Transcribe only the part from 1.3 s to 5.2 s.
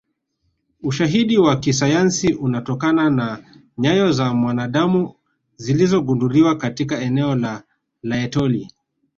wa kisayansi unatokana na nyayo za mwanadamu